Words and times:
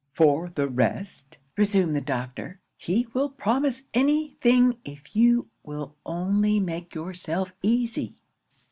'"For 0.13 0.49
the 0.55 0.67
rest," 0.67 1.37
resumed 1.55 1.95
the 1.95 2.01
doctor, 2.01 2.59
"he 2.75 3.05
will 3.13 3.29
promise 3.29 3.83
any 3.93 4.29
thing 4.41 4.77
if 4.83 5.15
you 5.15 5.47
will 5.61 5.93
only 6.07 6.59
make 6.59 6.95
yourself 6.95 7.53
easy." 7.61 8.15